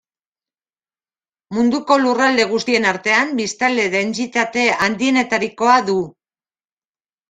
[1.57, 6.03] Munduko lurralde guztien artean biztanle dentsitate handienetarikoa du.